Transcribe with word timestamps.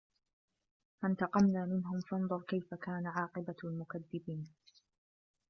فَانْتَقَمْنَا 1.01 1.65
مِنْهُمْ 1.65 1.99
فَانْظُرْ 2.01 2.41
كَيْفَ 2.41 2.73
كَانَ 2.73 3.07
عَاقِبَةُ 3.07 3.55
الْمُكَذِّبِينَ 3.63 4.47